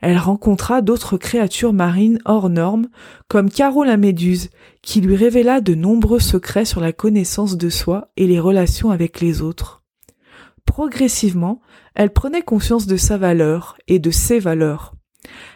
Elle 0.00 0.18
rencontra 0.18 0.82
d'autres 0.82 1.16
créatures 1.16 1.72
marines 1.72 2.20
hors 2.24 2.50
normes, 2.50 2.88
comme 3.28 3.50
Caro 3.50 3.84
la 3.84 3.96
méduse, 3.96 4.50
qui 4.82 5.00
lui 5.00 5.16
révéla 5.16 5.60
de 5.60 5.74
nombreux 5.74 6.20
secrets 6.20 6.64
sur 6.64 6.80
la 6.80 6.92
connaissance 6.92 7.56
de 7.56 7.68
soi 7.68 8.10
et 8.16 8.26
les 8.26 8.40
relations 8.40 8.90
avec 8.90 9.20
les 9.20 9.42
autres. 9.42 9.82
Progressivement, 10.64 11.60
elle 11.94 12.12
prenait 12.12 12.42
conscience 12.42 12.86
de 12.86 12.96
sa 12.96 13.18
valeur 13.18 13.76
et 13.88 13.98
de 13.98 14.10
ses 14.10 14.38
valeurs. 14.38 14.94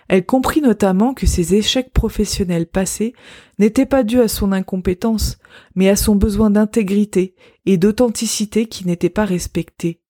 Elle 0.09 0.27
comprit 0.27 0.61
notamment 0.61 1.15
que 1.15 1.27
ses 1.27 1.55
échecs 1.55 1.93
professionnels 1.93 2.67
passés 2.67 3.15
n'étaient 3.59 3.87
pas 3.87 4.03
dus 4.03 4.21
à 4.21 4.29
son 4.29 4.53
incompétence, 4.53 5.39
mais 5.75 5.89
à 5.89 5.97
son 5.97 6.17
besoin 6.17 6.51
d'intégrité 6.51 7.35
et 7.65 7.79
d'authenticité 7.79 8.67
qui 8.67 8.87
n'était 8.87 9.09
pas 9.09 9.25
respecté. 9.25 10.02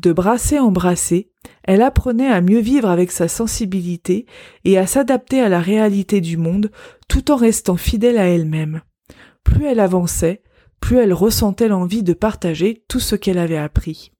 De 0.00 0.12
brasser 0.12 0.58
en 0.58 0.70
brasser, 0.70 1.30
elle 1.62 1.82
apprenait 1.82 2.30
à 2.30 2.40
mieux 2.40 2.60
vivre 2.60 2.88
avec 2.88 3.12
sa 3.12 3.28
sensibilité 3.28 4.24
et 4.64 4.78
à 4.78 4.86
s'adapter 4.86 5.42
à 5.42 5.50
la 5.50 5.60
réalité 5.60 6.22
du 6.22 6.38
monde 6.38 6.70
tout 7.06 7.30
en 7.30 7.36
restant 7.36 7.76
fidèle 7.76 8.16
à 8.16 8.26
elle-même. 8.26 8.80
Plus 9.44 9.66
elle 9.66 9.78
avançait, 9.78 10.42
plus 10.80 10.96
elle 10.96 11.12
ressentait 11.12 11.68
l'envie 11.68 12.02
de 12.02 12.14
partager 12.14 12.82
tout 12.88 12.98
ce 12.98 13.14
qu'elle 13.14 13.36
avait 13.36 13.58
appris. 13.58 14.12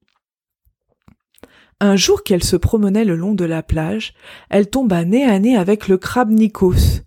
Un 1.79 1.95
jour 1.95 2.21
qu'elle 2.21 2.43
se 2.43 2.57
promenait 2.57 3.05
le 3.05 3.15
long 3.15 3.33
de 3.33 3.45
la 3.45 3.63
plage, 3.63 4.13
elle 4.51 4.69
tomba 4.69 5.03
nez 5.03 5.25
à 5.25 5.39
nez 5.39 5.55
avec 5.55 5.87
le 5.87 5.97
crabe 5.97 6.29
Nikos. 6.29 7.01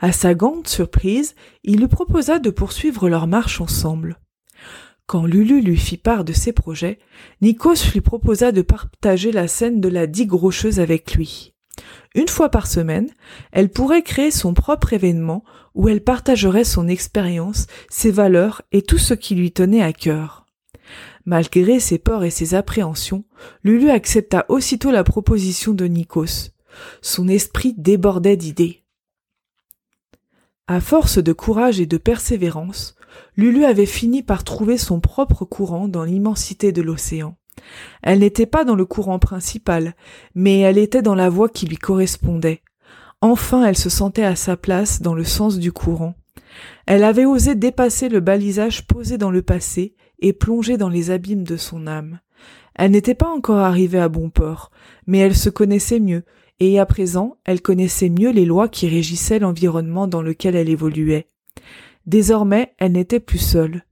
À 0.00 0.12
sa 0.12 0.32
grande 0.32 0.66
surprise, 0.66 1.34
il 1.62 1.80
lui 1.80 1.88
proposa 1.88 2.38
de 2.38 2.48
poursuivre 2.48 3.10
leur 3.10 3.26
marche 3.26 3.60
ensemble. 3.60 4.18
Quand 5.06 5.26
Lulu 5.26 5.60
lui 5.60 5.76
fit 5.76 5.98
part 5.98 6.24
de 6.24 6.32
ses 6.32 6.52
projets, 6.52 6.98
Nikos 7.42 7.90
lui 7.92 8.00
proposa 8.00 8.52
de 8.52 8.62
partager 8.62 9.32
la 9.32 9.48
scène 9.48 9.80
de 9.80 9.88
la 9.88 10.06
digue 10.06 10.32
rocheuse 10.32 10.80
avec 10.80 11.14
lui. 11.14 11.52
Une 12.14 12.28
fois 12.28 12.48
par 12.48 12.66
semaine, 12.66 13.10
elle 13.52 13.68
pourrait 13.68 14.02
créer 14.02 14.30
son 14.30 14.54
propre 14.54 14.92
événement 14.92 15.44
où 15.74 15.88
elle 15.88 16.02
partagerait 16.02 16.64
son 16.64 16.88
expérience, 16.88 17.66
ses 17.90 18.10
valeurs 18.10 18.62
et 18.72 18.82
tout 18.82 18.98
ce 18.98 19.14
qui 19.14 19.34
lui 19.34 19.52
tenait 19.52 19.82
à 19.82 19.92
cœur. 19.92 20.46
Malgré 21.26 21.80
ses 21.80 21.98
peurs 21.98 22.24
et 22.24 22.30
ses 22.30 22.54
appréhensions, 22.54 23.24
Lulu 23.62 23.90
accepta 23.90 24.46
aussitôt 24.48 24.90
la 24.90 25.04
proposition 25.04 25.72
de 25.72 25.86
Nikos. 25.86 26.50
Son 27.02 27.28
esprit 27.28 27.74
débordait 27.76 28.36
d'idées. 28.36 28.84
À 30.66 30.80
force 30.80 31.18
de 31.18 31.32
courage 31.32 31.80
et 31.80 31.86
de 31.86 31.98
persévérance, 31.98 32.94
Lulu 33.36 33.64
avait 33.64 33.86
fini 33.86 34.22
par 34.22 34.44
trouver 34.44 34.78
son 34.78 35.00
propre 35.00 35.44
courant 35.44 35.88
dans 35.88 36.04
l'immensité 36.04 36.72
de 36.72 36.82
l'océan. 36.82 37.36
Elle 38.02 38.20
n'était 38.20 38.46
pas 38.46 38.64
dans 38.64 38.74
le 38.74 38.84
courant 38.84 39.18
principal, 39.18 39.94
mais 40.34 40.60
elle 40.60 40.78
était 40.78 41.02
dans 41.02 41.14
la 41.14 41.28
voie 41.28 41.48
qui 41.48 41.66
lui 41.66 41.76
correspondait. 41.76 42.62
Enfin 43.20 43.64
elle 43.64 43.78
se 43.78 43.88
sentait 43.88 44.24
à 44.24 44.36
sa 44.36 44.56
place 44.56 45.00
dans 45.00 45.14
le 45.14 45.24
sens 45.24 45.58
du 45.58 45.72
courant. 45.72 46.14
Elle 46.86 47.04
avait 47.04 47.24
osé 47.24 47.54
dépasser 47.54 48.08
le 48.08 48.20
balisage 48.20 48.86
posé 48.86 49.18
dans 49.18 49.30
le 49.30 49.42
passé 49.42 49.94
et 50.20 50.32
plonger 50.32 50.76
dans 50.76 50.88
les 50.88 51.10
abîmes 51.10 51.44
de 51.44 51.56
son 51.56 51.86
âme. 51.86 52.20
Elle 52.74 52.90
n'était 52.90 53.14
pas 53.14 53.28
encore 53.28 53.58
arrivée 53.58 54.00
à 54.00 54.08
bon 54.08 54.30
port, 54.30 54.70
mais 55.06 55.18
elle 55.18 55.36
se 55.36 55.48
connaissait 55.48 56.00
mieux, 56.00 56.24
et 56.60 56.78
à 56.78 56.86
présent 56.86 57.38
elle 57.44 57.62
connaissait 57.62 58.10
mieux 58.10 58.30
les 58.30 58.44
lois 58.44 58.68
qui 58.68 58.88
régissaient 58.88 59.38
l'environnement 59.38 60.06
dans 60.06 60.22
lequel 60.22 60.56
elle 60.56 60.68
évoluait. 60.68 61.28
Désormais 62.06 62.74
elle 62.78 62.92
n'était 62.92 63.20
plus 63.20 63.38
seule. 63.38 63.84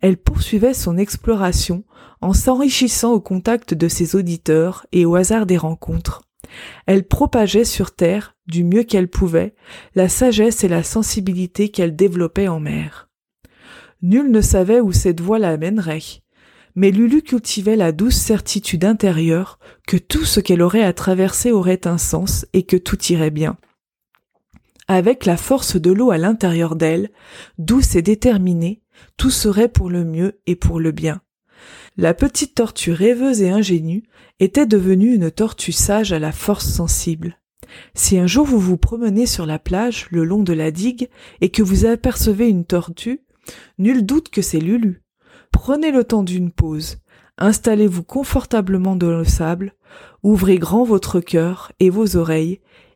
Elle 0.00 0.16
poursuivait 0.16 0.74
son 0.74 0.96
exploration 0.96 1.84
en 2.20 2.32
s'enrichissant 2.32 3.12
au 3.12 3.20
contact 3.20 3.74
de 3.74 3.88
ses 3.88 4.16
auditeurs 4.16 4.86
et 4.92 5.04
au 5.04 5.16
hasard 5.16 5.46
des 5.46 5.56
rencontres. 5.56 6.22
Elle 6.86 7.06
propageait 7.06 7.64
sur 7.64 7.94
terre, 7.94 8.36
du 8.46 8.64
mieux 8.64 8.82
qu'elle 8.82 9.08
pouvait, 9.08 9.54
la 9.94 10.08
sagesse 10.08 10.64
et 10.64 10.68
la 10.68 10.82
sensibilité 10.82 11.68
qu'elle 11.68 11.96
développait 11.96 12.48
en 12.48 12.60
mer. 12.60 13.08
Nul 14.02 14.30
ne 14.30 14.40
savait 14.40 14.80
où 14.80 14.92
cette 14.92 15.20
voie 15.20 15.38
la 15.38 15.56
mènerait, 15.56 16.22
mais 16.74 16.92
Lulu 16.92 17.22
cultivait 17.22 17.76
la 17.76 17.92
douce 17.92 18.16
certitude 18.16 18.84
intérieure 18.84 19.58
que 19.86 19.96
tout 19.96 20.24
ce 20.24 20.38
qu'elle 20.38 20.62
aurait 20.62 20.84
à 20.84 20.92
traverser 20.92 21.50
aurait 21.50 21.86
un 21.86 21.98
sens 21.98 22.46
et 22.52 22.62
que 22.62 22.76
tout 22.76 23.02
irait 23.06 23.30
bien. 23.32 23.56
Avec 24.88 25.26
la 25.26 25.36
force 25.36 25.76
de 25.76 25.92
l'eau 25.92 26.10
à 26.10 26.16
l'intérieur 26.16 26.74
d'elle, 26.74 27.10
douce 27.58 27.94
et 27.94 28.02
déterminée, 28.02 28.80
tout 29.18 29.30
serait 29.30 29.68
pour 29.68 29.90
le 29.90 30.02
mieux 30.02 30.40
et 30.46 30.56
pour 30.56 30.80
le 30.80 30.92
bien. 30.92 31.20
La 31.98 32.14
petite 32.14 32.54
tortue 32.54 32.92
rêveuse 32.92 33.42
et 33.42 33.50
ingénue 33.50 34.04
était 34.40 34.66
devenue 34.66 35.14
une 35.14 35.30
tortue 35.30 35.72
sage 35.72 36.12
à 36.12 36.18
la 36.18 36.32
force 36.32 36.66
sensible. 36.66 37.38
Si 37.94 38.16
un 38.18 38.26
jour 38.26 38.46
vous 38.46 38.58
vous 38.58 38.78
promenez 38.78 39.26
sur 39.26 39.44
la 39.44 39.58
plage 39.58 40.06
le 40.10 40.24
long 40.24 40.42
de 40.42 40.54
la 40.54 40.70
digue 40.70 41.10
et 41.42 41.50
que 41.50 41.62
vous 41.62 41.84
apercevez 41.84 42.48
une 42.48 42.64
tortue, 42.64 43.20
nul 43.78 44.06
doute 44.06 44.30
que 44.30 44.40
c'est 44.40 44.60
Lulu. 44.60 45.02
Prenez 45.52 45.90
le 45.90 46.04
temps 46.04 46.22
d'une 46.22 46.50
pause, 46.50 46.98
installez-vous 47.36 48.04
confortablement 48.04 48.96
dans 48.96 49.10
le 49.10 49.24
sable, 49.24 49.74
ouvrez 50.22 50.58
grand 50.58 50.84
votre 50.84 51.20
cœur 51.20 51.72
et 51.78 51.90
vos 51.90 52.16
oreilles 52.16 52.60